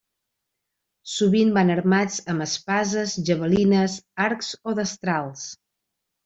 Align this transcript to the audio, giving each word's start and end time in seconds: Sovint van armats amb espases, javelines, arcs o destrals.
Sovint 1.15 1.51
van 1.57 1.71
armats 1.73 2.17
amb 2.33 2.45
espases, 2.45 3.13
javelines, 3.29 3.99
arcs 4.27 4.51
o 4.73 4.75
destrals. 4.81 5.47